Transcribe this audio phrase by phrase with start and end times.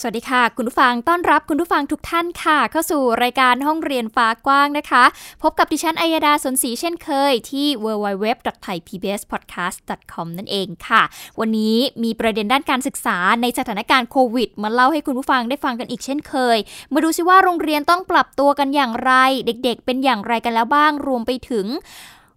[0.00, 5.04] สวัสดีค่ะ คุณผู้ฟังต้อนรับคุณผู้ฟังทุกท่านค่ะ เข้าสู่รายการห้องเรียนฟ้ากว้างนะคะ
[5.42, 11.02] พบกับดิฉันอัยดาสนศรีเช่นเคยที่ www.thaipbspodcast.com นั่นเองค่ะ
[11.40, 16.58] วันนี้มีประเด็นด้านการศึกษาในสถานการณ์โควิด มาเล่าให้คุณผู้ฟังได้ฟังกันอีกเช่นเคย
[16.92, 19.12] มาดูซิว่าโรงเรียนต้องปรับตัวกันอย่างไร
[19.46, 21.66] เด็กๆ เป็นอย่างไรกันแล้วบ้างรวมไปถึง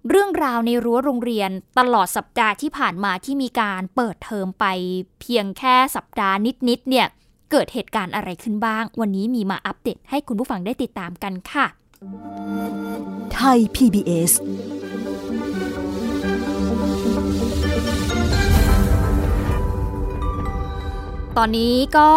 [0.09, 1.49] เรื่องราวในรั้วโรงเรียน
[1.79, 4.65] ตลอดสัปดาห์ที่ผ่านมาที่มีการเปิดเทอมไป
[5.21, 6.35] เพียงแค่สัปดาห์
[6.69, 7.07] นิดๆเนี่ย
[7.51, 11.65] เกิดเหตุการณ์อะไรขึ้นบ้าง วันนี้มีมาอัปเดตให้คุณผู้ฟังได้ติดตามกันค่ะ
[13.33, 14.31] ไทย PBS
[21.39, 22.09] ตอนนี้ก็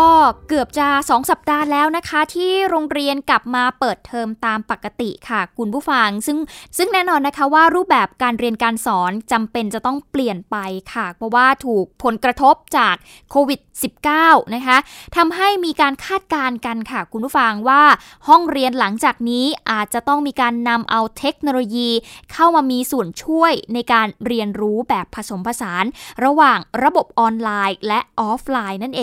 [0.48, 6.38] เกือบจะ 2 สัปดาห์แล้วนะคะ ที่โรงเรียนกลับมาเปิดเทอมตามปกติค่ะ คุณผู้ฟัง ซึ่ง
[6.76, 10.56] ซึ่งแน่นอนนะคะว่ารูปแบบการเรียนการสอนจำเป็นจะต้องเปลี่ยนไป
[10.92, 12.94] ค่ะ เพราะว่าถูกผลกระทบจาก
[13.30, 13.60] โควิด
[14.06, 14.76] -19 นะคะ
[15.16, 17.82] ทำให้มีการคาดการณ์กันค่ะ คุณผู้ฟังว่า
[18.28, 21.90] ห้องเรียนหลังจากนี้อาจจะต้องมีการนำเอาเทคโนโลยี
[22.32, 25.84] เข้ามามีส่วนช่วยในการเรียนรู้แบบผสมผสาน
[26.24, 29.02] ระหว่างระบบออนไลน์ และออฟไลน์นั่นเอ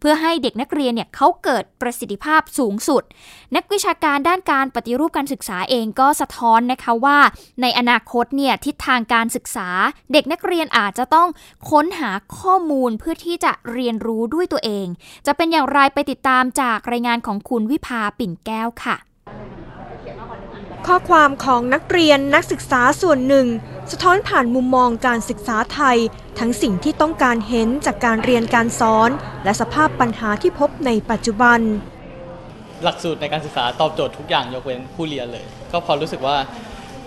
[0.00, 3.02] เพื่อให้เด็กนักเรียนเนี่ยเขาเกิดประสิทธิภาพสูงสุด
[3.56, 7.18] นักวิชาการด้านการปฏิรูปการศึกษาเองก็สะท้อนนะคะว่า
[7.62, 9.68] ในอนาคตเนี่ยทิศทางการศึกษา
[10.12, 11.28] เด็กนักเรียนอาจจะต้อง
[11.70, 14.86] ค้นหาข้อมูลเพื่อที่จะเรียนรู้ด้วยตัวเอง
[15.26, 18.96] จะเป็นอย่างไรไปติดตามจากรายงานของคุณวิภาปิ่นแก้วค่ะ
[20.86, 23.46] ข้อความของนักเรียนนักศึกษาส่วนหนึ่ง
[23.92, 25.98] สะท้อนผ่านมุมมองการศึกษาไทย
[26.38, 29.10] ทั้งสิ่งที่ต้องการเห็นจากการเรียนการสอน
[29.44, 31.60] และสภาพปัญหาที่พบในปัจจุบัน
[32.84, 36.36] หลักสูตรในการศึกษาตอบโจทย์ทุกอย่างยกเว้นผู้เรียนเลย ก็พอรู้สึกว่า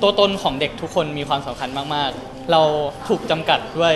[0.02, 2.62] ตัวตนของเด็กทุกคนมีความสำคัญมาก ๆ เรา
[3.08, 3.94] ถูกจำกัดด้วย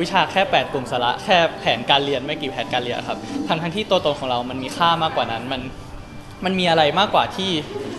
[0.00, 5.62] วิชาแค่ 8 กลุ่มสาระแค่แผนการเรียนไม่กี่แผนการเรียนครับทั้งทั้งที่ตัวตนของเรามันมีค่ามากกว่านั้นมัน
[6.44, 7.50] มันมีอะไรมากกว่าที่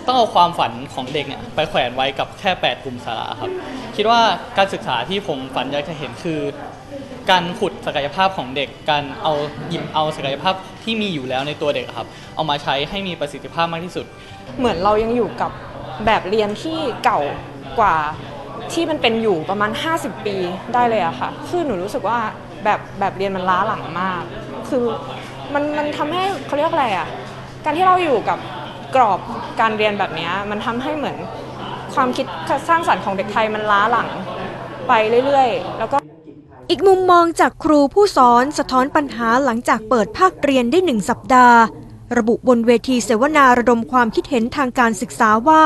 [0.08, 3.52] ต้องเอาความฝันของเด็กเนี่ยไปแขวนไว้กับแค่ 8 กลุ่มสาระครับ
[3.96, 4.20] คิดว่า
[4.58, 6.40] การศึกษาที่ผมฝันอยากจะเห็นคือ
[7.30, 9.34] การขุดศักยภาพของเด็ก การเอา
[9.70, 14.06] หยิบเอาศักยภาพที่มีอยู่แล้วในตัวเด็กครับ เอามาใช้ให้มีประสิทธิภาพมากที่สุด
[14.58, 15.52] เหมือนเรายังอยู่กับ
[16.06, 17.20] แบบเรียนที่เก่า
[17.80, 17.98] กว่า
[18.74, 20.36] ที่มันเป็นอยู่ประมาณ 50 ปี
[20.74, 22.20] ได้เลยอะค่ะ คือหนูรู้สึกว่า
[22.64, 24.22] แบบแบบเรียนมันล้าหลังมาก
[24.70, 24.84] คือ
[25.54, 27.08] มันมันทำให้เขาเรียกอะไรอะ
[27.64, 28.40] การที่เราอยู่กับ
[28.96, 29.20] กรอบ
[29.60, 31.18] การเรียนแบบนี้มันทำให้เหมือน
[31.94, 32.26] ความคิด
[32.70, 34.10] สร้างสรรค์ของเด็กไทยมันล้าหลัง
[34.88, 34.94] ไป
[35.26, 35.98] เรื่อยๆ แล้วก็
[36.70, 41.60] อีกมุมมองจากครูผู้สอนสะท้อนปัญหาหลังจากเปิดภาคเรียนได้หนึ่งสัปดาห์
[42.18, 45.64] ระบุบนเวทีเสวนาระดมความคิดเห็นทางการศึกษาว่า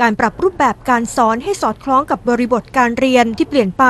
[0.00, 3.84] การปรับรูปแบบการสอนให้สอดคล้องกับบริบทการเรียนที่เปลี่ยนไป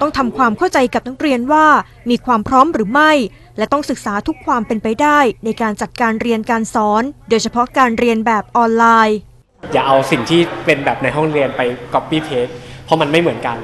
[0.00, 1.66] ต้องทำความเข้าใจกับนักเรียนว่า
[2.10, 3.12] มีความพร้อมหรือไม่
[3.60, 9.18] และต้องศึกษาทุกความเป็นไปได้ในการจัดการเรียนการสอน โดยเฉพาะการเรียนแบบออนไลน์
[9.72, 11.60] อย่าเอาสิ่งที่เป็นแบบในห้องเรียนไป
[11.92, 12.52] copy paste
[12.84, 13.58] เพราะมันไม่เหมือนกัน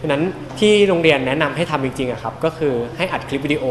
[0.00, 0.22] ฉะนั้น
[0.58, 3.64] ที่โรงเรียนแนะนำให้ทำจริงๆอะครับก็คือให้อัดคลิปวิดีโอ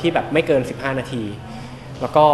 [0.00, 1.22] ที่แบบไม่เกิน 15 นาที
[2.00, 2.26] แล้วก็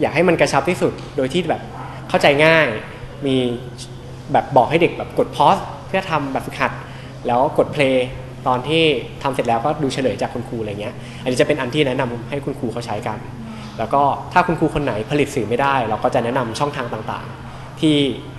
[0.00, 1.62] อยากให้มันกระชับที่สุดโดยที่แบบ
[2.08, 2.66] เข้าใจง่าย
[3.26, 3.36] มี
[4.32, 5.56] แบบบอกให้เด็กแบบกดพอส
[5.86, 6.72] เพื่อทำแบบฝึกหัด
[7.26, 8.06] แล้วกดเพลย์
[8.48, 8.84] ตอนที่
[9.22, 13.18] ทำเสร็จแล้วก็ดูเฉลยจากคุณครูอะไรเงี้ย อันนี้จะเป็นอันที่แนะนำให้คุณครูเขาใช้กัน
[13.78, 17.96] แล้วก็ถ้าคุณครูคนไหนผลิตสื่อไม่ได้ เราก็จะแนะนำช่องทางต่างๆ ที่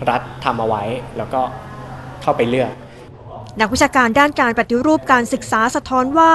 [0.09, 0.83] รัฐทำเอาไว้
[1.17, 1.41] แล้วก็
[2.21, 2.71] เข้าไปเลือก
[3.59, 6.31] นักวิชาการด้านการปฏิรูปการศึกษาสะท้อนว่า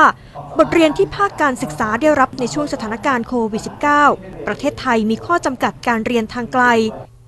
[0.59, 3.62] บทเรียนที่ภาคการศึกษาได้รับในช่วงสถานการณ์โควิด
[4.04, 6.65] -19 ประเทศไทยมีข้อจำกัดการเรียนทางไกล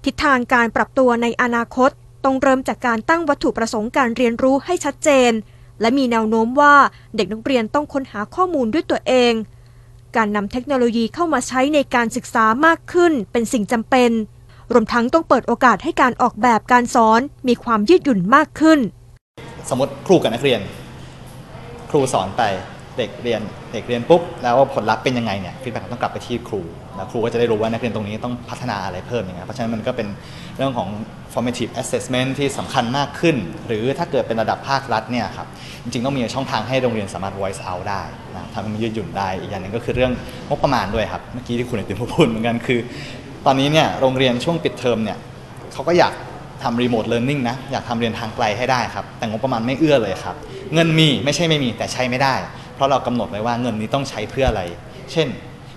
[0.05, 1.91] ทิศทางการปรับตัวในอนาคต
[2.25, 5.33] ต้องเริ่มจากการตั้งวัตถุประสงค์การเรียนรู้ให้ชัดเจน
[5.81, 6.75] และมีแนวโน้มว่า
[7.17, 9.33] เด็กนักเรียนต้องค้นหาข้อมูลด้วยตัวเอง
[10.17, 14.11] การนำเทคโนโลยีเข้ามาใช้ในการศึกษามากขึ้นเป็นสิ่งจำเป็น
[14.73, 18.79] รวมทั้งต้องเปิดโอกาสให้การออกแบบการสอนมีความยืดหยุ่นมากขึ้น
[19.69, 20.61] สมมติครูกับนักเรียน
[21.91, 22.43] ครูสอนไป
[22.99, 23.41] เด็กเรียน
[23.73, 26.61] เด็กเรียนปุ๊บแล้วผลลัพธ์เป็นยังไงเนี่ย feedback ต้องกลับไปที่ครู
[26.97, 30.09] แล้วครูก็จะได้รู้ว่านักเรียนตรงนี้ต้องพัฒนาอะไรเพิ่มอย่างเงี้ยเพราะฉะนั้นมันก็เป็น
[30.57, 30.89] เรื่องของ
[31.33, 33.37] formative assessment ที่สำคัญมากขึ้น
[33.67, 35.47] หรือถ้าเกิดเป็นระดับภาครัฐเนี่ยครับ
[35.83, 38.03] จริงๆต้องมีช่องทางให้โรงเรียนสามารถ voice out ได้
[38.35, 40.13] นะทำให้มันยืดหยุ่นได้อีกอย่างหนึ่งก็คือเรื่อง
[40.49, 42.81] งบประมาณด้วยครับเมื่อกี้ที่คุณไอติมพูดเหมือนกันคือ
[43.47, 45.19] ตอนนี้เนี่ยโรงเรียนช่วงปิดเทอมเนี่ย
[45.73, 46.13] เขาก็อยาก
[46.63, 50.37] ทำ remote learning นะอยากทำเรียนทางไกลให้ได้ครับ แต่งบประมาณไม่เอื้อเลยครับ
[50.75, 52.35] เงินมีไม่ใช่ไม่มีแต่ใช้ไม่ได้
[52.75, 54.63] เพราะเรากำหนดไว้ว่าเงินนี้ต้องใช้เพื่ออะไร
[55.13, 55.29] เช่น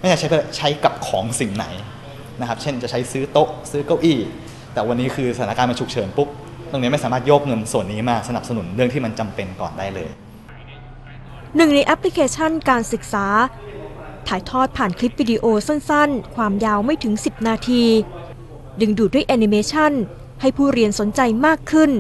[0.06, 1.66] ไม่ใช่ใช้ใช้กับของสิ่งไหน
[2.40, 4.20] นะครับ เช่นจะใช้ซื้อโต๊ะซื้อเก้าอี้
[4.74, 6.28] แต่วันนี้คือสถานการณ์มันฉุกเฉินปุ๊บ
[6.72, 10.10] ตรงนี้ไม่สามารถโยกเงินส่วนนี้มาสนับสนุนเรื่องที่มันจำเป็นก่อนได้เลย
[11.56, 13.26] หนึ่งในแอปพลิเคชันการศึกษา
[14.28, 17.84] ถ่ายทอดผ่านคลิปวิดีโอสั้นๆ ความยาวไม่ถึง 10 นาที
[18.82, 19.92] ดึงดูดด้วยแอนิเมชัน
[20.42, 21.92] ให้ผู้เรียนสนใจมากขึ้น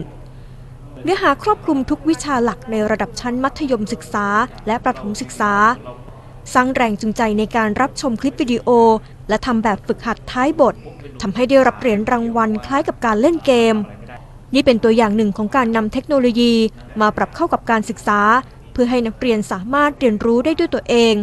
[1.04, 4.28] เนื้อหาครอบคลุมทุกวิชาหลักในระดับชั้นมัธยมศึกษา
[4.68, 5.54] และประถมศึกษา
[6.53, 8.68] สร้างแรงจูงใจในการรับชมคลิปวิดีโอ
[9.30, 10.75] และทำแบบฝึกหัดท้ายบท
[11.21, 13.75] ทำให้ได้รับเหรียญรางวัลคล้ายกับการเล่นเกม
[14.53, 16.53] นี่เป็นตัวอย่างหนึ่งของการนำเทคโนโลยี
[17.01, 18.19] มาปรับเข้ากับการศึกษา
[18.74, 21.15] เพื่อให้นักเรียนสามารถเรียนรู้ได้ด้วยตัวเอง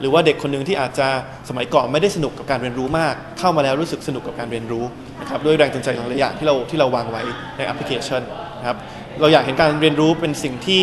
[0.00, 1.08] หรือว่าเด็กคนหนึ่งที่อาจจะ
[1.48, 4.84] สมัยก่อนไม่ได้สนุกกับการเรียนรู้มาก เข้ามาแล้วรู้สึกสนุกกับการเรียนรู้
[5.20, 7.22] นะครับด้วยแรงจูงใจหลายอย่างที่เราที่เราวางไว้
[7.56, 8.22] ในแอปพลิเคชัน
[8.60, 8.76] นะครับ
[9.20, 10.82] เราอยากเห็นการเรียนรู้เป็นสิ่งที่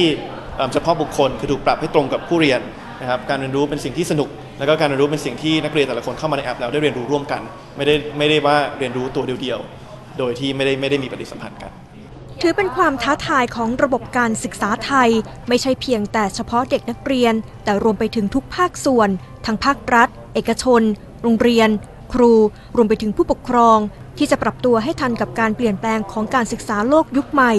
[0.74, 2.62] เฉพาะบุคคลคือถูกปรับให้ตรงกับผู้เรียน
[3.02, 4.30] นะครับการเรียนรู้เป็นสิ่งที่สนุก
[4.60, 7.42] แล้วก็การเรียนรู้เป็นสิ่งที่นักเรียนแต่ละคนเข้ามาในแอปแล้วได้เรียนรู้ร่วมกัน
[7.78, 11.72] ไม่ได้ไม่ได้ว่าเรียนรู้ตัวเดียวๆโดยที่ไม่ได้ไม่ได้มีปฏิสัมพันธ์กัน
[12.42, 15.10] ถือเป็นความท้าทายของระบบการศึกษาไทย
[15.48, 17.34] ไม่ใช่เพียงแต่เฉพาะเด็กนักเรียน
[17.64, 19.10] แต่รวมไปถึงทุกภาคส่วน
[19.46, 20.82] ทั้งภาครัฐ เอกชน
[21.24, 21.70] โรงเรียน
[22.14, 22.34] ครู
[22.76, 23.78] รวมไปถึงผู้ปกครอง
[24.18, 27.54] ที่จะปรับตัวให้ทันกับการเปลี่ยนแปลงของการศึกษาโลกยุคใหม่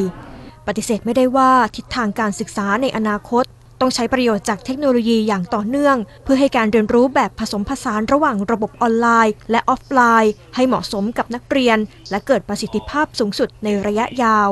[0.67, 3.45] ปฏิเสธไม่ได้ว่าทิศทางการศึกษาในอนาคต
[3.81, 11.79] ต้องใช้ประโยชน์จากเทคโนโลยีอย่างต่อเนื่อง เพื่อให้การเรียนรู้แบบผสมผสานระหว่างระบบออนไลน์ และออฟไลน์ ให้เหมาะสมกับนักเรียน
[12.11, 14.51] และเกิดประสิทธิภาพสูงสุดในระยะยาว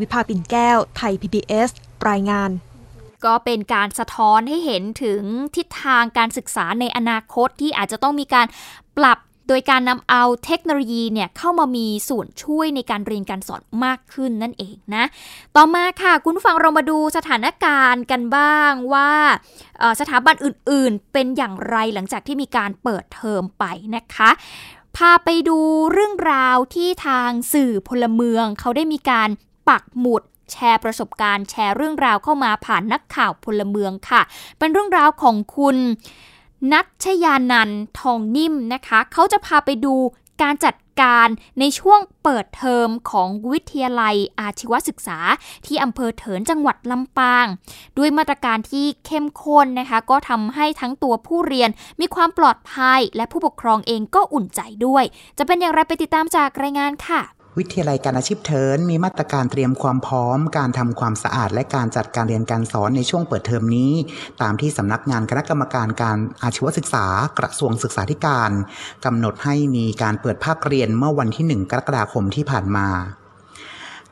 [0.00, 1.70] วิภาปิ่นแก้ว ไทย PBS
[2.08, 2.50] รายงาน
[3.24, 5.22] ก็เป็นการสะท้อนให้เห็นถึง
[5.56, 8.46] ทิศทางการศึกษาในอนาคตที่อาจจะต้องมีการ
[8.98, 9.18] ปรับ
[9.52, 15.04] โดยการนำเอาเทคโนโลยีเนี่ยเข้ามามีส่วนช่วยในการเรียนการสอนมากขึ้นนั่นเองนะ
[15.56, 19.12] ต่อมาค่ะคุณฟังเรามาดูสถานการณ์กันบ้างว่า
[20.00, 23.64] สถาบันอื่นๆ เป็นอย่างไรหลังจากที่มีการเปิดเทอมไป
[23.96, 24.30] นะคะ
[24.96, 25.58] พาไปดู
[25.92, 29.28] เรื่องราวที่ทางสื่อพลเมือง เขาได้มีการ
[29.68, 34.22] ปักหมุดแชร์ประสบการณ์ แชร์เรื่องราวเข้ามาผ่านนักข่าวพลเมืองค่ะ
[34.58, 35.76] เป็นเรื่องราวของคุณ
[36.72, 39.94] นัชยานันท์ทองนิ่มนะคะ เขาจะพาไปดู
[40.42, 41.28] การจัดการ
[41.60, 45.18] ในช่วงเปิดเทอมของวิทยาลัยอาชีวศึกษา
[45.66, 47.46] ที่อำเภอเถินจังหวัดลำปาง
[47.98, 51.70] ด้วยมาตรการที่เข้มข้นนะคะ ก็ทำให้ทั้งตัวผู้เรียน
[52.00, 55.04] มีความปลอดภัย และผู้ปกครองเองก็อุ่นใจด้วย
[55.38, 57.20] จะเป็นอย่างไรไปติดตามจากรายงานค่ะ
[57.58, 63.92] วิทยาลัยการอาชีพเทินมีมาตรการเตรียมความพร้อม การทำความสะอาดและการจัดการเรียนการสอนในช่วงเปิดเทอมนี้
[64.42, 67.06] ตามที่สำนักงานคณะกรรมการการอาชีวศึกษา
[67.38, 68.50] กระทรวงศึกษาธิการ
[69.04, 72.88] กำหนดให้มีการเปิดภาคเรียนเมื่อวันที่ 1 กรกฎาคมที่ผ่านมา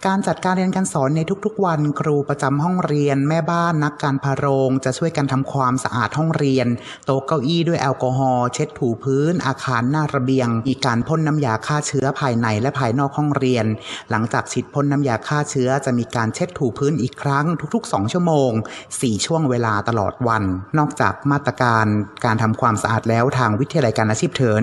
[0.06, 6.66] การจัดการเรียนการสอนในทุกๆ วันครูประจำห้องเรียน แม่บ้านนักการพาโรงจะช่วยกันทำความสะอาดห้องเรียน
[7.06, 13.66] โต๊ะเก้าอี้ด้วยแอลกอฮอล์เช็ดถูพื้น อาคารหน้าระเบียง มีการพ่นน้ำยาฆ่าเชื้อภายในและภายนอกห้องเรียน
[14.10, 18.50] หลังจากฉีดพ่นน้ำยาฆ่าเชื้อจะมีการเช็ดถูพื้นอีกครั้งทุกๆ 2 ชั่วโมง
[18.88, 20.42] 4 ช่วงเวลาตลอดวัน
[20.78, 21.86] นอกจากมาตรการ
[22.24, 24.62] การทำความสะอาดแล้วทางวิทยาลัยการอาชีพเถิน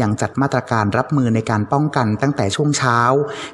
[0.00, 2.98] ยังจัดมาตรการรับมือในการป้องกันตั้งแต่ช่วงเช้า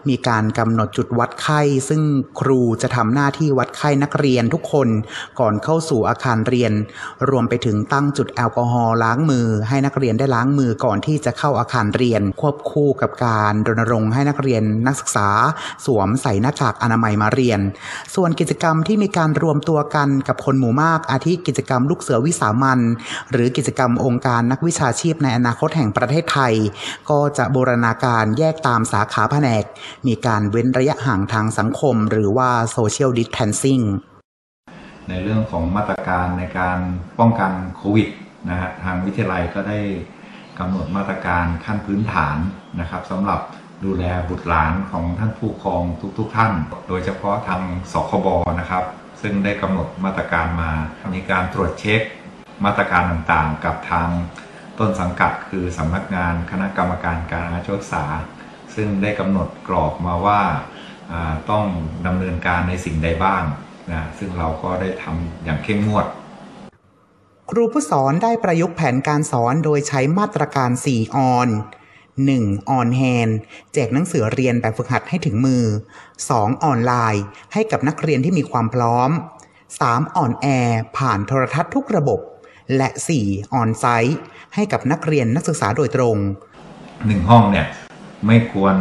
[0.08, 2.02] มีการกำหนดจุดวัดไข้ ซึ่ง
[2.40, 4.88] ครูจะทำหน้าที่วัดไข้นักเรียนทุกคน
[5.40, 6.72] ก่อนเข้าสู่อาคารเรียน
[7.30, 15.28] รวมไปถึงตั้งจุดแอลกอฮอล์ล้างมือ ให้นักเรียนได้ล้างมือก่อนที่จะเข้าอาคารเรียน ควบคู่กับการรณรงค์ให้นักเรียนนักศึกษา
[15.86, 17.60] สวมใส่หน้ากากอนามัยมาเรียน
[18.14, 22.80] ส่วนกิจกรรมที่มีการรวมตัวกันกับคนหมู่มากอาทิกิจกรรมลูกเสือวิสามัน
[23.30, 26.54] หรือกิจกรรมองค์การนักวิชาชีพในอนาคตแห่งประเทศไทย
[27.10, 29.64] ก็จะบูรณาการแยกตามสาขาแผนก
[30.06, 33.84] มีการเว้นระยะห่างทางสังคมหรือว่า social distancing
[35.08, 36.78] ในเรื่องของมาตรการในการ
[37.18, 38.08] ป้องกันโควิด
[38.50, 39.78] นะฮะทางวิทยาลัยก็ได้
[40.58, 42.36] กำหนดมาตรการขั้นพื้นฐาน
[42.80, 43.40] นะครับสำหรับ
[43.84, 45.82] ดูแลบุตรหลานของท่านผู้ปกครอง
[46.18, 46.52] ทุกๆทท่าน
[46.88, 47.62] โดยเฉพาะทาง
[47.92, 48.28] สคบ
[48.60, 48.84] นะครับ
[49.22, 50.70] ซึ่งได้กำหนดมาตรการมา
[51.14, 52.02] มีการตรวจเช็ค
[52.64, 54.08] มาตรการต่างๆ กับทาง
[54.78, 58.04] ต้นสังกัดคือสำนักงานคณะกรรมการการอาชีวศึกษา
[58.74, 60.40] ซึ่งได้กำหนดกรอบมาว่า
[61.50, 61.64] ต้อง
[62.06, 63.42] ดำเนินการในสิ่งใดบ้าง
[63.92, 66.06] นะซึ่งเราก็ได้ทำอย่างเข้มงวด
[67.50, 71.48] ครูผู้สอนได้ประยุกต์แผนการสอนโดยใช้มาตรการ 4 On
[72.28, 72.70] 1.
[72.70, 73.28] On Hand
[73.72, 75.64] แจกหนังสือเรียนแบบฝึกหัดให้ถึงมือ
[76.12, 76.64] 2.
[76.64, 79.10] ออนไลน์ ให้กับนักเรียนที่มีความพร้อม
[79.62, 80.16] 3.
[80.16, 82.20] On Air ผ่านโทรทัศน์ทุกระบบ
[82.76, 82.88] และ
[83.20, 83.52] 4.
[83.54, 84.18] On Site
[84.54, 86.16] ให้กับนักเรียนนักศึกษาโดยตรง
[87.06, 87.66] หนึ่งห้องเนี่ย
[88.26, 88.76] ไม่ควร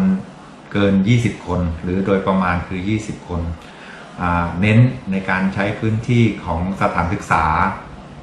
[0.72, 3.42] เกิน 20 คน หรือโดยประมาณคือ 20 คน
[4.62, 4.80] เน้น
[5.12, 7.46] ในการใช้พื้นที่ของสถานศึกษา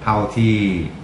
[0.02, 0.54] เท่าที่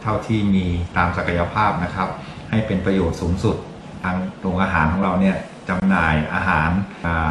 [0.03, 2.09] เท่าที่มีตามศักยภาพนะครับ
[2.51, 3.57] ให้เป็นประโยชน์สูงสุด
[4.03, 5.37] ทางโรงอาหารของเราเนี่ย
[5.69, 6.71] จำหน่ายอาหาร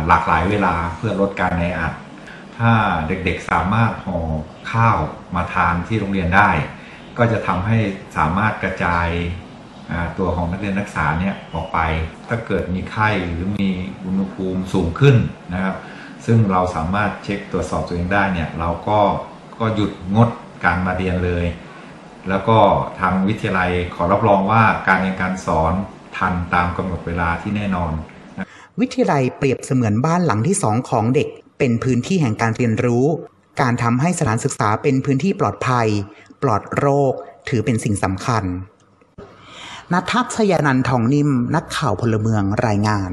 [0.08, 1.94] หลากหลายเวลาเพื่อลดการแออัด
[2.58, 2.72] ถ้า
[3.08, 4.20] เด็กๆสามารถห่อ
[4.72, 4.98] ข้าว
[5.36, 6.50] มาทานที่โรงเรียนได้
[7.18, 7.78] ก็จะทำให้
[8.18, 9.08] สามารถกระจาย
[10.18, 11.80] ตัวของนักเรียนนักศึกษาเนี่ยออกไป
[12.28, 13.70] ถ้าเกิดมีไข้หรือมี
[14.06, 15.16] อุณหภูมิสูงขึ้น
[15.54, 15.76] นะครับ
[16.26, 19.00] ซึ่งเราสามารถเช็คตรวจสอบตัวเองได้เนี่ยเราก็
[19.60, 20.30] ก็หยุดงด
[20.64, 21.46] การมาเรียนเลย
[22.30, 22.58] แล้วก็
[23.00, 25.74] ทางวิทยาลัยขอรับรองว่าการเรียนการสอน
[26.18, 27.92] ทันตามกำหนดเวลาที่แน่นอน
[28.80, 31.28] วิทยาลัยเปรียบเสมือนบ้านหลังที่สองของเด็ก
[31.60, 33.06] เป็นพื้นที่แห่งการเรียนรู้
[33.62, 35.88] การทำให้สถานศึกษาเป็นพื้นที่ปลอดภัย
[36.44, 37.14] ปลอดโรค
[37.50, 38.44] ถือเป็นสิ่งสำคัญ
[39.94, 43.12] นัทัศยานันทองนิ่ม นักข่าวพลเมืองรายงาน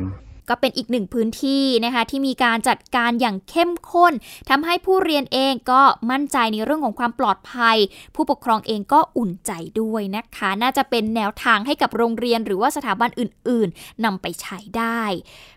[0.49, 4.13] ก็เป็นอีกหนึ่งพื้นที่นะคะที่มีการจัดการอย่างเข้มข้น
[4.51, 7.77] ทำให้ผู้เรียนเองก็มั่นใจในเรื่องของความปลอดภัย
[8.15, 15.03] ผู้ปกครองเองก็อุ่นใจด้วยนะคะ น่าจะเป็นแนวทางให้กับโรงเรียนหรือว่าสถาบันอื่น ๆนำไปใช้ได้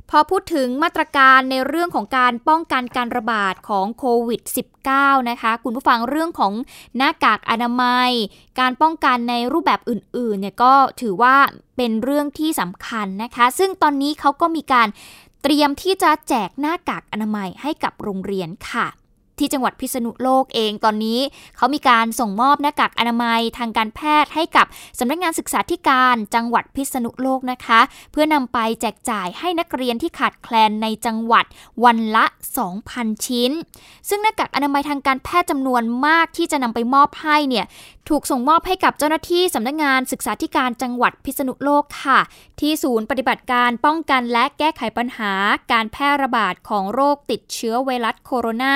[0.09, 4.80] พอพูดถึงมาตรการในเรื่องของการป้องกันการระบาดของโควิด -19
[5.29, 6.53] นะคะคุณผู้ฟังเรื่องของ
[6.97, 8.11] หน้ากากอนามัย
[8.59, 11.35] การป้องกันในรูปแบบอื่นๆเนี่ยก็ถือว่า
[11.77, 14.87] เป็นเรื่องที่สำคัญนะคะ ซึ่งตอนนี้เขาก็มีการ
[15.43, 18.87] เตรียมที่จะแจกหน้ากากอนามัยให้กับโรงเรียนค่ะ
[19.41, 21.19] ที่จังหวัดพิษณุโลกเองตอนนี้
[21.57, 24.65] เขามีการส่งมอบหน้ากากอนามัยทางการแพทย์ให้กับ
[24.99, 27.79] สำนักงานศึกษาธิการจังหวัดพิษณุโลกนะคะ
[28.11, 31.45] เพื่อนำไปแจกจ่ายให้นักเรียนที่ขาดแคลนในจังหวัด
[31.83, 32.25] วันละ
[32.75, 33.51] 2,000 ชิ้น
[34.09, 37.65] ซึ่งหน้ากากอนามัยทางการแพทย์จำนวนมากที่จะนำไปมอบให้เนี่ย
[38.09, 42.19] ถูกส่งมอบให้กับเจ้าหน้าที่สำนักงานศึกษาธิการจังหวัดพิษณุโลกค่ะ
[42.59, 45.33] ที่ศูนย์ปฏิบัติการป้องกันและแก้ไขปัญหา
[45.71, 48.73] การแพร่ระบาดของโรคติดเชื้อไวรัสโคโรนา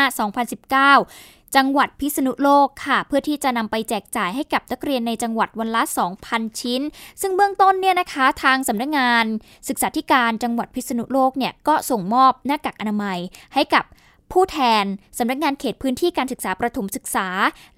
[0.55, 5.81] 2019 จังหวัดพิษณุโลกค่ะ เพื่อที่จะนำไปแจกจ่ายให้กับนักเรียนในจังหวัดวันละ
[6.21, 6.81] 2,000 ชิ้น
[7.21, 9.25] ซึ่งเบื้องต้นเนี่ยนะคะทางสำนักงาน
[9.69, 13.19] ศึกษาธิการจังหวัดพิษณุโลกเนี่ยก็ส่งมอบหน้ากากอนามัย
[13.55, 13.85] ให้กับ
[14.33, 14.85] ผู้แทน
[15.19, 17.27] สำนักงานเขตพื้นที่การศึกษาประถมศึกษา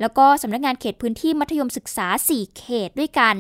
[0.01, 3.35] แล้วก็สำนักงานเขตพื้นที่มัธยมศึกษา 4 เขตด้วยกัน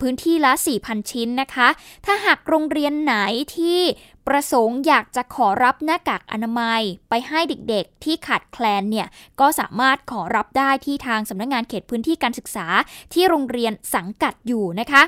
[0.00, 1.68] พื้นที่ละ 4,000 ชิ้นนะคะ
[2.06, 3.14] ถ้าหากโรงเรียนไหน
[3.56, 3.80] ที่
[4.28, 9.06] ประสงค์อยากจะขอรับหน้ากากอนามัยไปให้เด็กๆ ที่ขาดแคลนเนี่ย
[9.40, 12.66] ก็สามารถขอรับได้ที่ทางสำนักงงานเขตพื้นที่การศึกษา
[13.12, 15.02] ที่โรงเรียนสังกัดอยู่นะคะ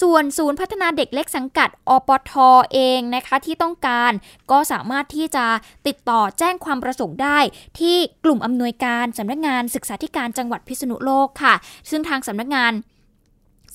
[0.00, 4.12] ส่วนศูนย์พัฒนาเด็กเล็กสังกัดอปทอเองนะคะที่ต้องการ
[4.50, 5.46] ก็สามารถที่จะ
[5.86, 7.38] ติดต่อแจ้งความประสงค์ได้
[7.80, 11.54] ที่กลุ่มอำนวยการสำนักงานศึกษาธิการจังหวัดพิษณุโลกค่ะ
[11.90, 12.72] ซึ่งทางสำนักงาน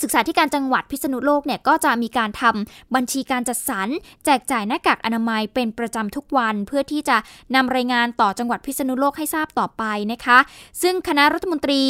[0.01, 3.87] ศึกษาธิการจังหวัดพิษณุโลกเนี่ยก็จะมีการทำบัญชีการจัดสรร
[4.25, 7.17] แจกจ่ายหน้ากากอนามัยเป็นประจำทุกวัน เพื่อที่จะ
[7.55, 10.37] นำรายงานต่อจังหวัดพิษณุโลกให้ทราบต่อไปนะคะ
[10.81, 11.81] ซึ่งคณะรัฐมนตรี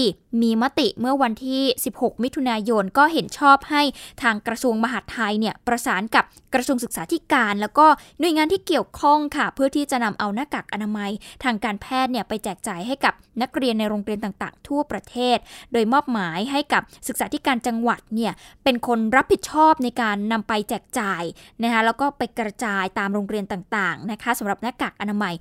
[0.42, 1.64] มีมติเมื่อวันที่
[1.94, 3.82] 16 มิถุนายนก็เห็นชอบให้
[4.22, 7.88] ทางกระทรวงมหาดไทยเนี่ยประสานกับกระทรวงศึกษาธิการ แล้วก็
[8.20, 11.12] หน่วยงานที่เกี่ยวข้องค่ะ เพื่อที่จะนำเอาหน้ากากอนามัย
[11.44, 15.38] ทางการแพทย์เนี่ยไปแจกจ่ายให้กับนักเรียนในโรงเรียนต่างๆ ทั่วประเทศ
[15.74, 21.24] โดยมอบหมายให้กับศึกษาธิการจังหวัดเนี่ยเป็นคนรับผิดชอบในการนำไปแจกจ่าย
[21.64, 25.34] นะคะแล้วก็ไปกระจายตามโรงเรียนต่างๆนะคะสำหรับหน้ากากอนามัย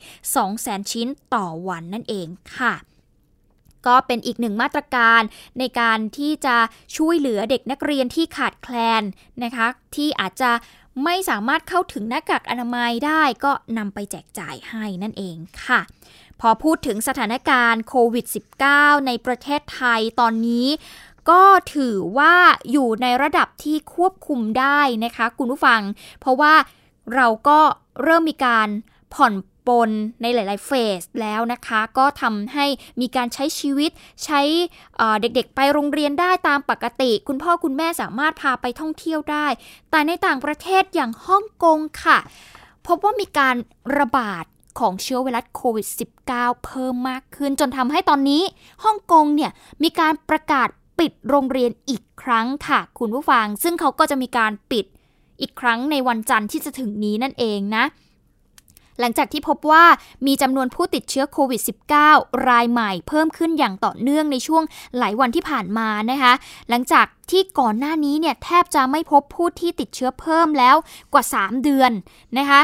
[0.42, 2.74] 200,000 ชิ้นต่อวันนั่นเองค่ะ
[3.86, 5.22] ก็เป็นอีกหนึ่งมาตรการ
[5.58, 6.56] ในการที่จะ
[6.96, 9.02] ช่วยเหลือเด็กนักเรียนที่ขาดแคลน
[9.44, 10.50] นะคะ ที่อาจจะ
[11.04, 15.80] ไม่สามารถเข้าถึงหน้ากากอนามัยได้ก็นำไปแจกจ่ายให้นั่นเองค่ะ
[16.40, 18.26] พอพูดถึงสถานการณ์โควิด
[18.66, 20.66] -19 ในประเทศไทยตอนนี้
[21.30, 21.42] ก็
[21.74, 22.34] ถือว่า
[22.72, 25.80] อยู่ในระดับที่ควบคุมได้นะคะ คุณผู้ฟัง
[26.20, 26.54] เพราะว่า
[27.14, 27.60] เราก็
[28.02, 28.68] เริ่มมีการ
[29.14, 29.32] ผ่อน
[29.68, 29.88] ปน
[30.22, 30.70] ในหลาย ๆ เฟ
[31.00, 32.66] สแล้วนะคะ ก็ทำให้
[33.00, 33.90] มีการใช้ชีวิต
[34.24, 34.40] ใช้
[35.20, 39.46] เด็ก ๆ ไปโรงเรียนได้ตามปกติ คุณพ่อคุณแม่สามารถพาไปท่องเที่ยวได้
[39.90, 42.18] แต่ในต่างประเทศอย่างฮ่องกงค่ะ
[42.86, 43.56] พบว่ามีการ
[43.98, 44.44] ระบาด
[44.78, 45.86] ของเชื้อไวรัสโควิด
[46.26, 48.42] -19 เพิ่มมากขึ้น จนทำให้ตอนนี้
[48.84, 49.50] ฮ่องกงเนี่ย
[49.82, 50.68] มีการประกาศ
[50.98, 54.86] ปิดโรงเรียนอีกครั้งค่ะ คุณผู้ฟัง ซึ่งเขาก็จะมีการปิด
[55.40, 57.84] อีกครั้งในวันจันทร์ที่จะถึงนี้นั่นเองนะ
[59.00, 59.84] หลังจากที่พบว่า
[60.26, 61.60] มีจำนวนผู้ติดเชื้อโควิด
[62.02, 64.62] -19 รายใหม่เพิ่มขึ้นอย่างต่อเนื่องในช่วง
[64.98, 66.32] หลายวันที่ผ่านมานะคะ
[66.68, 70.76] หลังจากที่ก่อนหน้านี้เนี่ยแทบจะไม่พบผู้ที่ติดเชื้อเพิ่มแล้ว
[71.12, 71.90] กว่า 3 เดือน
[72.38, 72.60] นะคะ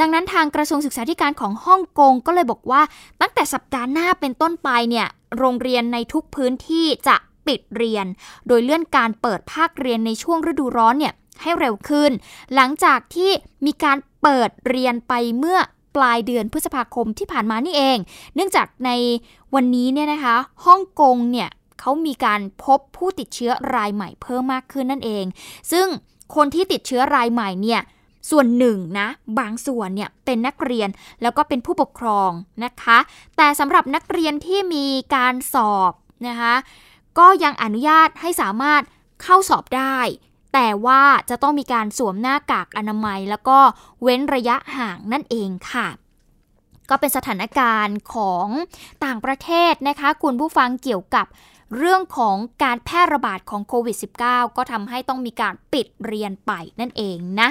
[0.00, 2.82] ดังนั้นทางกระทรวงศึกษาธิการของฮ่องกงก็เลยบอกว่า
[3.20, 5.06] ตั้งแต่สัปดาห์หน้าเป็นต้นไปเนี่ย
[5.38, 8.06] โรงเรียนในทุกพื้นที่จะปปิดเรียน
[8.48, 12.10] โดยเลื่อนการเปิดภาคเรียนในช่วงฤดูร้อนเนี่ย ให้เร็วขึ้น
[12.54, 13.30] หลังจากที่
[13.66, 15.58] มีการเปิดเรียนไปเมื่อ
[15.96, 17.98] ปลายเดือนพฤษภาคมที่ผ่านมานี่เอง
[18.34, 18.90] เนื่องจากใน
[19.54, 21.48] วันนี้เนี่ยนะคะฮ่องกงเนี่ย
[21.80, 25.24] เขามีการพบผู้ติดเชื้อรายใหม่เพิ่มมากขึ้นนั่นเอง
[25.72, 25.86] ซึ่ง
[26.34, 27.80] คนที่ติดเชื้อรายใหม่เนี่ย
[28.30, 30.88] ส่วนหนึ่งนะ บางส่วนเนี่ยเป็นนักเรียน
[31.22, 32.30] แล้วก็เป็นผู้ปกครอง
[32.64, 32.98] นะคะ
[33.36, 35.92] แต่สำหรับนักเรียนที่มีการสอบ
[36.28, 36.54] นะคะ
[37.18, 38.82] ก็ยังอนุญาตให้สามารถ
[39.22, 39.98] เข้าสอบได้
[40.52, 43.58] แต่ว่าจะต้องมีการสวมหน้ากากอนามัย แล้วก็
[44.02, 45.88] เว้นระยะห่างนั่นเองค่ะ
[46.90, 48.46] ก็เป็นสถานการณ์ของ
[49.04, 51.26] ต่างประเทศนะคะ คุณผู้ฟังเกี่ยวกับ
[51.76, 53.96] เรื่องของการแพร่ระบาดของโควิด
[54.26, 57.48] -19 ก็ทำให้ต้องมีการปิดเรียนไปนั่นเองนะ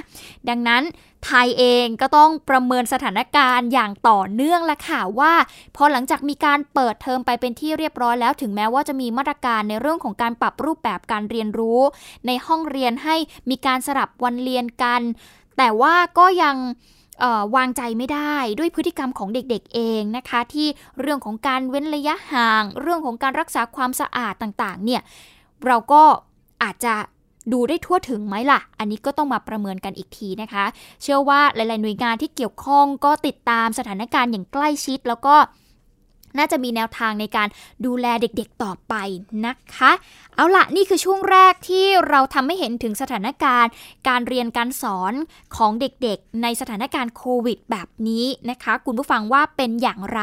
[0.49, 0.83] ดังนั้น
[1.25, 5.33] ไทยเองก็ต้องประเมินสถานการณ์อย่างต่อเนื่องละค่ะว่า
[5.75, 11.81] พอหลังจากมีการเปิดเทอมไปเป็นที่เรียบร้อยแล้วถึงแม้ว่าจะมีมาตรการในเรื่องของการปรับรูปแบบการเรียนรู้
[12.27, 13.15] ในห้องเรียนให้
[13.49, 15.01] มีการสลับวันเรียนกัน
[15.57, 16.55] แต่ว่าก็ยัง
[17.55, 20.67] วางใจไม่ได้ด้วยพฤติกรรมของเด็กๆเองนะคะ ที่
[20.99, 25.01] เรื่องของการเว้นระยะห่าง เรื่องของการรักษาความสะอาดต่างๆ เนี่ย
[25.65, 26.01] เราก็
[26.63, 26.95] อาจจะ
[27.53, 30.65] ดูได้ทั่วถึงไหมล่ะ อันนี้ก็ต้องมาประเมินกันอีกทีนะคะ
[31.01, 35.35] เชื่อว่าหลาย ๆ หน่วยงานที่เกี่ยวข้องก็ติดตามสถานการณ์อย่างใกล้ชิด แล้วก็
[36.37, 37.47] น่าจะมีแนวทางในการ
[37.85, 38.93] ดูแลเด็กๆต่อไป
[39.45, 39.91] นะคะ
[40.35, 43.71] เอาละนี่คือช่วงแรกที่เราทำให้เห็นถึงสถานการณ์
[44.07, 45.13] การเรียนการสอน
[45.55, 50.21] ของเด็กๆ ในสถานการณ์โควิดแบบนี้นะคะ คุณผู้ฟังว่าเป็นอย่างไร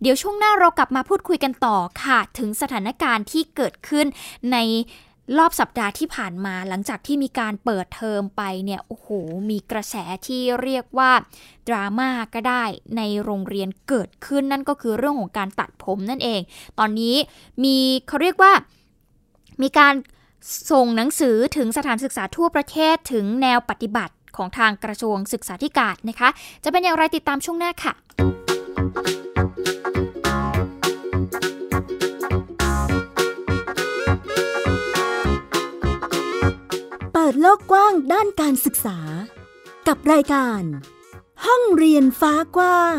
[0.00, 4.06] เดี๋ยวช่วงหน้าเรากลับมาพูดคุยกันต่อค่ะ ถึงสถานการณ์ที่เกิดขึ้น
[4.52, 4.58] ใน
[5.38, 9.08] รอบสัปดาห์ที่ผ่านมาหลังจากที่มีการเปิดเทอมไปเนี่ยโอ้โห
[9.50, 9.94] มีกระแส
[10.26, 11.12] ที่เรียกว่า
[11.68, 12.64] ดราม่าก็ได้
[12.96, 16.40] ในโรงเรียนเกิดขึ้นนั่นก็คือเรื่องของการตัดผมนั่นเอง
[16.78, 17.16] ตอนนี้
[17.64, 17.76] มี
[18.08, 18.52] เขาเรียกว่า
[19.62, 19.94] มีการ
[20.70, 26.28] ส่งหนังสือถึงสถานศึกษาทั่วประเทศถึงแนวปฏิบัติของทางกระทรวงศึกษาธิการนะคะ
[26.64, 27.92] จะเป็นอย่างไรติดตามช่วงหน้าค่ะ
[37.22, 38.98] ปิดโลกกว้างด้านการศึกษา
[39.88, 40.62] กับรายการ
[41.44, 42.98] ห้องเรียนฟ้ากว้าง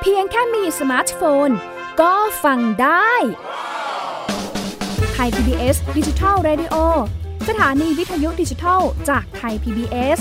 [0.00, 1.50] เพียงแค่มีสมาร์ทโฟน
[2.00, 3.12] ก็ฟังได้
[5.12, 6.76] ไทย PBS Digital Radio
[7.48, 10.18] สถานีวิทยุดิจิทัลจากไทย PBS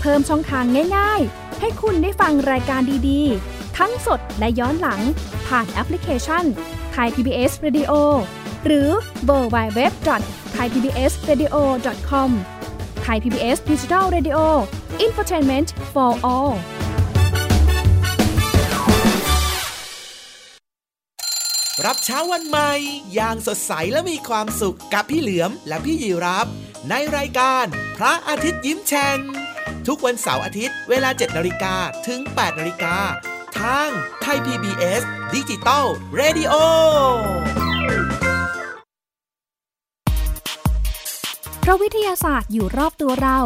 [0.00, 0.64] เพิ่มช่องทาง
[0.96, 5.00] ง่าย ๆ ให้คุณได้ฟังรายการดีๆ ทั้งสดและย้อนหลัง
[5.46, 6.44] ผ่านแอปพลิเคชัน
[6.92, 7.92] ไทย PBS Radio
[8.66, 8.88] หรือ
[9.24, 9.92] mobile web
[10.52, 12.30] ไทยพีบีเอส Radio.com
[13.02, 14.38] ไทยพีบีเอส Digital Radio
[15.00, 16.54] Infotainment for all
[21.86, 22.70] รับเช้าวันใหม่
[23.14, 26.48] อย่างสดใสและมีความสุขกับพี่เหลือมและพี่ยีรับ
[26.90, 27.64] ในรายการ
[27.96, 29.18] พระอาทิตย์ยิ้มแฉ่ง
[29.86, 31.74] ทุกวันเสาร์อาทิตย์เวลา 7นาฬิกา
[32.06, 32.96] ถึง 8นาฬิกา
[33.60, 33.88] ทาง
[34.22, 35.02] ไทย PBS
[35.34, 35.84] Digital
[36.16, 36.54] Radio
[41.60, 43.38] เพราะวิทยาศาสตร์อยู่รอบตัวเรา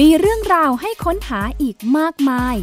[0.00, 2.56] มีเรื่องราวให้ค้นหาอีกมากมาย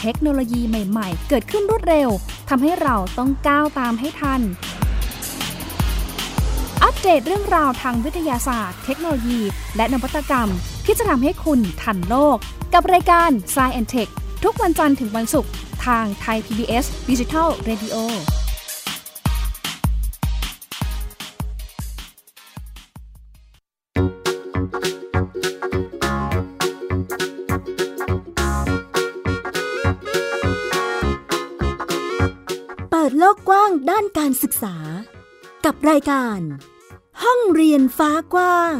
[0.00, 2.08] เทคโนโลยีใหม่ ๆ เกิดขึ้นรวดเร็ว
[2.48, 4.40] ทำให้เราต้องก้าวตามให้ทัน
[7.04, 9.40] เดตเรื่องราวทางวิทยาศาสตร์ เทคโนโลยี
[9.76, 10.48] และนวัตกรรม
[10.84, 12.36] ที่จะทำให้คุณทันโลก
[12.74, 14.10] กับรายการ s c i e n t e c h
[14.44, 15.50] ทุกวันจันทร์ถึงวันศุกร์
[15.86, 17.96] ทางไทย PBS Digital Radio
[33.18, 34.76] โลกกว้างด้านการศึกษา
[35.64, 36.40] กับรายการ
[37.24, 38.76] ห้องเรียนฟ้ากว้าง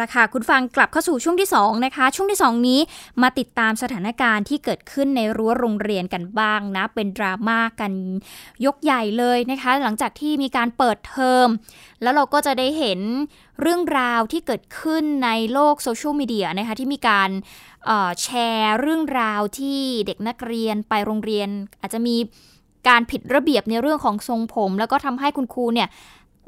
[0.00, 2.80] ละค่ะ คุณฟังกลับเข้าสู่ช่วงที่ 2 นะคะ ช่วงที่ 2 นี้
[3.22, 7.92] มาติดตามสถานการณ์ที่เกิดขึ้นในรั้วโรงเรียนกันบ้างนะ เป็นดราม่ากัน
[8.66, 11.46] ยกใหญ่เลยนะคะ หลังจากที่มีการเปิดเทอม
[12.02, 13.00] แล้วเราก็จะได้เห็น
[13.60, 17.30] เรื่องราวที่เกิดขึ้นในโลกโซเชียลมีเดียนะคะ ที่มีการ
[18.22, 21.48] แชร์เรื่องราวที่เด็กนักเรียนไปโรงเรียน
[21.80, 22.16] อาจจะมี
[22.88, 25.88] การผิดระเบียบในเรื่องของทรงผม แล้วก็ทำให้คุณครูเนี่ย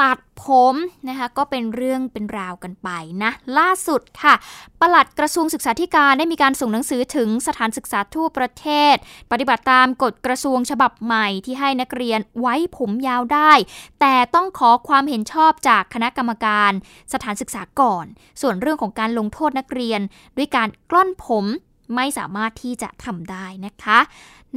[0.01, 0.75] ตัดผม
[1.09, 2.89] นะคะก็เป็นเรื่องเป็นราวกันไป
[3.23, 4.35] นะ ล่าสุดค่ะ
[4.81, 8.97] ปลัดกระทรวงศึกษาธิการได้มีการส่งหนังสือถึงสถานศึกษาทั่วประเทศ
[9.31, 13.53] ปฏิบัติตามกฎกระทรวงฉบับใหม่ที่ให้นักเรียนไว้ผมยาวได้
[14.01, 16.73] แต่ต้องขอความเห็นชอบจากคณะกรรมการ
[17.13, 18.07] สถานศึกษาก่อน
[18.41, 20.01] ส่วนเรื่องของการลงโทษนักเรียน
[20.37, 21.47] ด้วยการกล้อนผม
[21.95, 23.99] ไม่สามารถที่จะทำได้นะคะ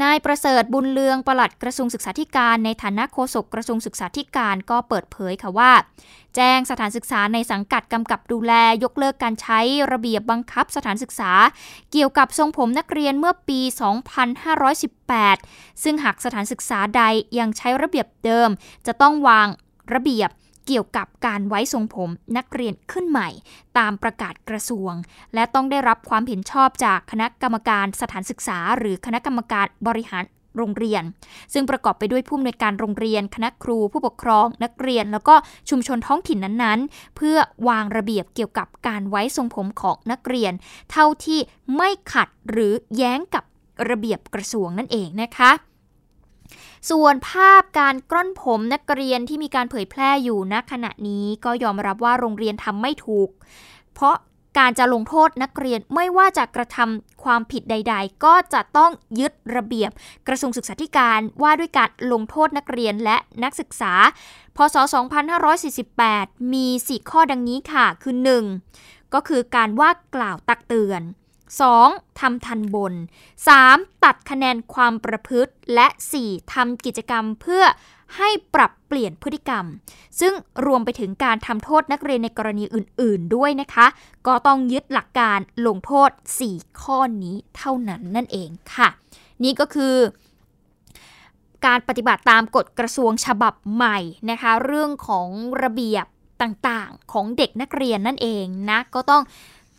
[0.03, 5.71] นายประเสริฐบุญเลืองปลัดกระทรวงศึกษาธิการ ในฐานะโฆษกกระทรวงศึกษาธิการก็เปิดเผยค่ะว่า
[6.35, 9.59] แจ้งสถานศึกษาในสังกัดกำกับดูแลยกเลิกการใช้
[9.91, 11.31] ระเบียบบังคับสถานศึกษา
[11.91, 13.59] เกี่ยวกับทรงผมนักเรียนเมื่อปี
[14.91, 17.03] 2518 ซึ่งหากสถานศึกษาใด
[17.39, 18.49] ยังใช้ระเบียบเดิม
[18.87, 19.47] จะต้องวาง
[19.93, 20.29] ระเบียบ
[20.67, 23.29] เกี่ยวกับการไว้ทรงผมนักเรียนขึ้นใหม่
[23.77, 24.93] ตามประกาศกระทรวง
[25.33, 30.23] และต้องได้รับความเห็นชอบจากคณะกรรมการสถานศึกษา หรือคณะกรรมการบริหาร
[30.57, 31.03] โรงเรียน
[31.53, 35.35] ซึ่งประกอบไปด้วยผู้อำนวยการโรงเรียน คณะครู ผู้ปกครอง นักเรียน แล้วก็
[35.69, 40.53] ชุมชนท้องถิ่นนั้นๆ เพื่อวางระเบียบเกี่ยวกับการไว้ทรงผมของนักเรียน
[40.91, 41.39] เท่าที่
[41.75, 43.43] ไม่ขัดหรือแย้งกับ
[43.89, 45.51] ระเบียบกระทรวงนั่นเองนะคะ
[46.89, 53.29] ส่วนภาพการกล้อนผมนักเรียนที่มีการเผยแพร่อยู่ณขณะนี้ก็ยอมรับว่าโรงเรียนทำไม่ถูก
[53.93, 54.15] เพราะ
[54.57, 59.91] การจะลงโทษนักเรียนไม่ว่าจะกระทำความผิดใด ๆ ก็จะต้องยึดระเบียบ
[60.27, 63.93] กระทรวงศึกษาธิการว่าด้วยการลงโทษนักเรียนและนักศึกษา
[64.55, 64.75] พศ
[65.65, 68.15] 2548 มี 4 ข้อดังนี้ค่ะ คือ
[68.65, 69.13] 1.
[69.13, 71.01] ก็คือการว่ากล่าวตักเตือน
[71.53, 72.19] 2.
[72.19, 72.93] ทำทันบน
[73.47, 74.03] 3.
[74.03, 75.87] ตัดคะแนนความประพฤติ และ
[76.21, 76.53] 4.
[76.53, 77.63] ทำกิจกรรมเพื่อ
[78.17, 79.65] ให้ปรับเปลี่ยนพฤติกรรม
[80.19, 80.33] ซึ่ง
[80.65, 83.87] รวมไปถึงการทำโทษนักเรียนในกรณีอื่น ๆ ด้วยนะคะ
[84.27, 86.09] ก็ต้องยึดหลักการลงโทษ
[86.47, 88.87] 4 ข้อนี้เท่านั้นนั่นเองค่ะ
[89.43, 89.95] นี่ก็คือ
[91.65, 93.97] การปฏิบัติตามกฎกระทรวงฉบับใหม่
[94.29, 95.27] นะคะ เรื่องของ
[95.63, 96.05] ระเบียบ
[96.41, 99.23] ต่างๆ ของเด็กนักเรียนนั่นเองนะ ก็ต้อง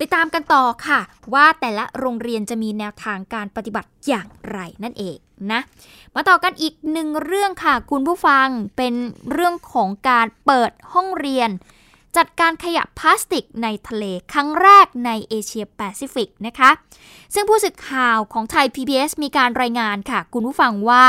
[0.01, 1.01] ติดตามกันต่อค่ะ
[1.35, 5.17] ว่าแต่ละโรงเรียนจะมีแนวทางการปฏิบัติอย่างไรนั่นเอง
[5.53, 5.61] นะ
[6.15, 8.95] มาต่อกันอีกหนึ่งเรื่องค่ะ คุณผู้ฟังเป็น
[9.33, 11.51] เรื่องของการเปิดห้องเรียน
[12.17, 16.71] จัดการขยะพลาสติกในทะเลครั้งแรกในเอเชียแปซิฟิกนะคะ
[17.35, 21.05] ซึ่งผู้สื่อข่าวของไทย PBS มีการรายงานค่ะ คุณผู้ฟังว่า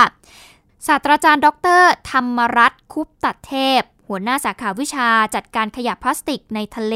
[0.87, 1.47] ศาสตราจารย์ ด
[1.79, 6.95] ร ธรรมรัตน์คุปตัดเทพ หัวหน้าสาขาวิชาจัดการขยะพลาสติกในทะเล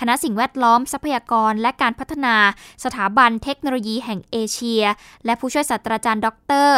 [0.00, 2.36] คณะสิ่งแวดล้อมทรัพยากรและการพัฒนา
[2.84, 4.84] สถาบันเทคโนโลยีแห่งเอเชีย
[5.24, 6.28] และผู้ช่วยศาสตราจารย์ ด
[6.66, 6.70] ร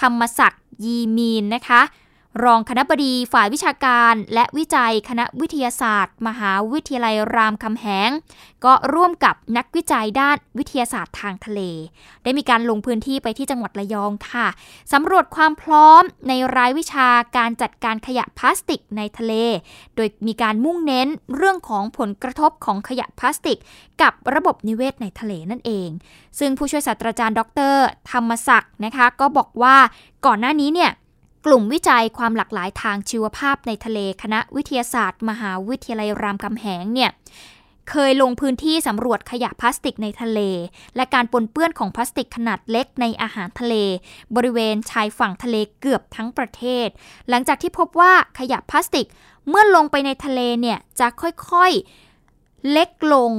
[0.00, 1.82] ธรรมศักดิ์ยีมีนนะคะ
[2.44, 8.10] รองคณะบดีฝ่ายวิชาการและวิจัยคณะวิทยาศาสตร์ มหาวิทยาลัยรามคำแหง
[8.64, 11.60] ก็ร่วมกับนักวิจัยด้านวิทยาศาสตร์ทางทะเล
[12.22, 14.46] ได้มีการลงพื้นที่ไปที่จังหวัดระยองค่ะ
[14.92, 19.34] สำรวจความพร้อมในรายวิชาการจัดการขยะพลาสติกในทะเล
[19.96, 23.58] โดยมีการมุ่งเน้นเรื่องของผลกระทบของขยะพลาสติก
[24.02, 25.88] กับระบบนิเวศในทะเลนั่นเอง
[26.38, 27.40] ซึ่งผู้ช่วยศาสตราจารย์ ด
[27.72, 27.74] ร
[28.10, 29.76] ธรรมศักดิ์นะคะ ก็บอกว่า
[30.26, 30.92] ก่อนหน้านี้เนี่ย
[31.50, 37.10] กลุ่มวิจัยความหลากหลายทางชีวภาพในทะเลคณะวิทยาศาสตร์ มหาวิทยาลัยรามคำแหงเนี่ย
[37.90, 40.40] เคยลงพื้นที่สำรวจขยะพลาสติกในทะเล
[40.96, 43.74] และการปนเปื้อนของพลาสติกขนาดเล็กในอาหารทะเล
[44.36, 46.88] บริเวณชายฝั่งทะเลเกือบทั้งประเทศ
[47.28, 49.06] หลังจากที่พบว่าขยะพลาสติก
[49.48, 53.32] เมื่อลงไปในทะเลเนี่ยจะค่อยๆเล็กลง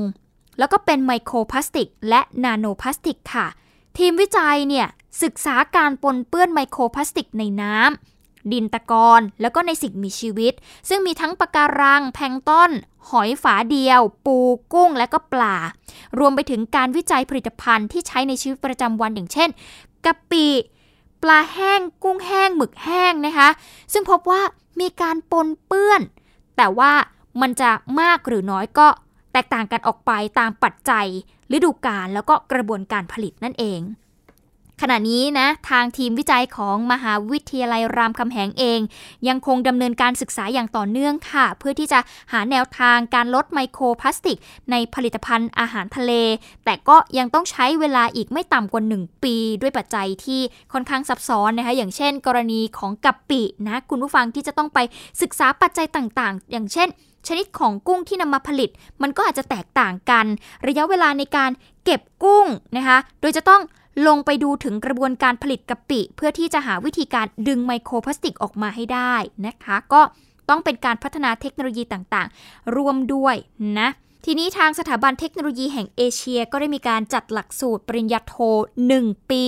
[0.59, 3.47] แล้วก็เป็นไมโครพลาสติก และนาโนพลาสติกค่ะ
[3.97, 4.87] ทีมวิจัยเนี่ย
[5.23, 10.53] ศึกษาการปนเปื้อนไมโครพลาสติกในน้ำดินตะกอนแล้วก็ในสิ่งมีชีวิต
[10.89, 12.71] ซึ่งมีทั้งปะการัง แพงต้น
[13.09, 14.37] หอยฝาเดียว ปู
[14.73, 15.55] กุ้งและก็ปลา
[16.19, 19.49] รวมไปถึงการวิจัยผลิตภัณฑ์ที่ใช้ในชีวิตประจำวันอย่างเช่น
[20.05, 20.47] กะปิ
[21.23, 23.49] ปลาแห้ง กุ้งแห้ง หมึกแห้งนะคะ
[23.93, 24.41] ซึ่งพบว่า
[24.79, 26.01] มีการปนเปื้อน
[26.57, 26.91] แต่ว่า
[27.41, 28.87] มันจะมากหรือน้อยก็
[29.31, 31.07] แตกต่างกันออกไปตามปัจจัย
[31.55, 33.81] ฤดูกาลแล้วก็กระบวนการผลิตนั่นเอง
[34.83, 38.79] ขณะนี้นะทางทีมวิจัยของมหาวิทยาลัยรามคำแหงเอง
[39.27, 41.99] ยังคงดำเนินการศึกษาอย่างต่อเนื่องค่ะ เพื่อที่จะ
[42.31, 44.37] หาแนวทางการลดไมโครพลาสติก
[44.71, 46.11] ในผลิตภัณฑ์อาหารทะเล
[46.65, 50.41] แต่ก็ยังต้องใช้เวลาอีกไม่ต่ำกว่า 1 ปี ด้วยปัจจัยที่
[50.73, 54.79] ค่อนข้างซับซ้อนนะคะอย่างเช่น กรณีของกะปินะคุณผู้ฟังที่จะต้องไป
[55.21, 56.89] ศึกษาปัจจัยต่างๆ อย่างเช่น
[57.29, 58.69] ชนิดของกุ้งที่นำมาผลิต
[59.01, 60.25] มันก็อาจจะแตกต่างกัน
[60.67, 61.51] ระยะเวลาในการ
[61.85, 62.45] เก็บกุ้ง
[62.77, 63.61] นะคะ โดยจะต้อง
[64.07, 69.15] ลงไปดูถึงกระบวนการผลิตกะปิ เพื่อที่จะหาวิธีการดึงไมโครพลาสติกออกมาให้ได้
[69.47, 70.01] นะคะ ก็
[70.49, 73.35] ต้องเป็นการพัฒนาเทคโนโลยีต่างๆรวมด้วย
[73.79, 73.89] นะ
[74.25, 78.35] ทีนี้ทางสถาบันเทคโนโลยีแห่งเอเชียก็ได้มีการจัดหลักสูตรปริญญาโท
[78.87, 79.43] 1 ปี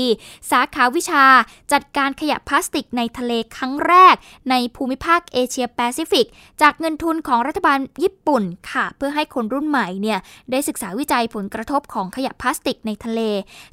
[0.52, 1.26] สาขาวิชา
[1.72, 4.16] จัดการขยะพลาสติกในทะเลครั้งแรก
[4.50, 6.28] ในภูมิภาคเอเชียแปซิฟิก
[6.62, 10.20] จากเงินทุนของรัฐบาลญี่ปุ่นค่ะ เพื่อให้คนรุ่นใหม่เนี่ย
[10.52, 13.22] ได้ศึกษาวิจัยผลกระทบของขยะพลาสติกในทะเล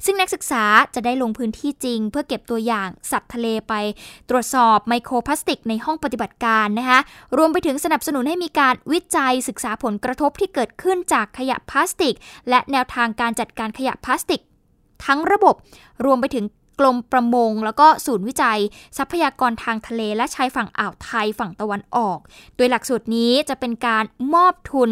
[0.05, 0.63] ซึ่งนักศึกษา
[0.95, 3.73] จะได้ลงพื้นที่จริง เพื่อเก็บตัวอย่างสัตว์ทะเลไป
[4.29, 6.99] ตรวจสอบไมโครพลาสติกในห้องปฏิบัติการนะคะ
[7.37, 12.15] รวมไปถึงสนับสนุนให้มีการวิจัยศึกษาผลกระทบที่เกิดขึ้นขึ้นจากขยะพลาสติก
[12.49, 14.41] และแนวทางการจัดการขยะพลาสติก
[15.05, 15.55] ทั้งระบบ
[16.05, 16.45] รวมไปถึง
[16.79, 18.59] กรมประมง แล้วก็ศูนย์วิจัย
[18.97, 22.19] ทรัพยากรทางทะเลและชายฝั่งอ่าวไทยฝั่งตะวันออก
[22.55, 24.89] โดยหลักสูตรนี้จะเป็นการมอบทุน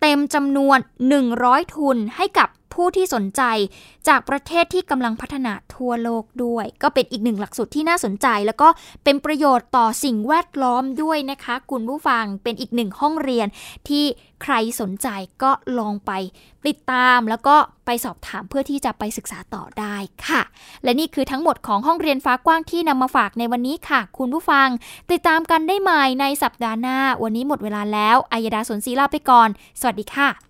[0.00, 0.78] เต็มจำนวน
[1.26, 3.42] 100 ทุนให้กับ ผู้ที่สนใจ
[4.08, 8.68] จากประเทศที่กำลังพัฒนาทั่วโลกด้วย ก็เป็นอีกหนึ่งหลักสูตรที่น่าสนใจ แล้วก็
[9.04, 13.46] เป็นประโยชน์ต่อสิ่งแวดล้อมด้วยนะคะ คุณผู้ฟังเป็นอีกหนึ่งห้องเรียน
[13.88, 14.04] ที่
[14.42, 15.08] ใครสนใจ
[15.42, 16.12] ก็ลองไป
[16.66, 17.56] ติดตามแล้วก็
[17.86, 20.42] ไปสอบถามเพื่อที่จะไปศึกษาต่อได้ค่ะ
[20.84, 24.68] และนี่คือทั้งหมดของห้องเรียนฟ้ากว้างที่นำมาฝากในวันนี้ค่ะ คุณผู้ฟัง
[25.10, 29.48] ติดตามกันได้ใหม่ในสัปดาห์หน้า วันนี้หมดเวลาแล้ว อายดาสนศรีลาไปก่อน
[29.80, 30.49] สวัสดีค่ะ